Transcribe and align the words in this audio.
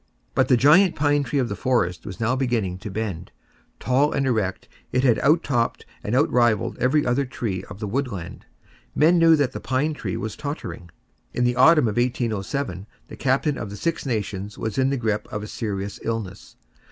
But 0.33 0.47
the 0.47 0.57
giant 0.57 0.95
pine 0.95 1.21
tree 1.23 1.37
of 1.37 1.47
the 1.47 1.55
forest 1.55 2.07
was 2.07 2.19
now 2.19 2.35
beginning 2.35 2.79
to 2.79 2.89
bend. 2.89 3.31
Tall 3.79 4.11
and 4.13 4.25
erect, 4.25 4.67
it 4.91 5.03
had 5.03 5.19
out 5.19 5.43
topped 5.43 5.85
and 6.03 6.15
outrivalled 6.15 6.79
every 6.79 7.05
other 7.05 7.23
tree 7.23 7.63
of 7.65 7.77
the 7.79 7.85
woodland. 7.85 8.47
Men 8.95 9.19
knew 9.19 9.35
that 9.35 9.51
that 9.51 9.59
pine 9.59 9.93
tree 9.93 10.17
was 10.17 10.35
tottering. 10.35 10.89
In 11.35 11.43
the 11.43 11.55
autumn 11.55 11.87
of 11.87 11.97
1807 11.97 12.87
the 13.09 13.15
Captain 13.15 13.59
of 13.59 13.69
the 13.69 13.77
Six 13.77 14.03
Nations 14.03 14.57
was 14.57 14.79
in 14.79 14.89
the 14.89 14.97
grip 14.97 15.27
of 15.31 15.43
a 15.43 15.47
serious 15.47 15.99
illness. 16.01 16.55